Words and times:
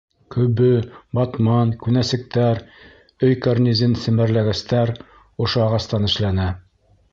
Көбө, 0.35 0.69
батман, 1.19 1.73
күнәсектәр, 1.83 2.63
өй 3.29 3.37
кәрнизен 3.47 3.95
семәрләгестәр 4.07 4.95
ошо 5.47 5.65
ағастан 5.69 6.11
эшләнә. 6.13 6.51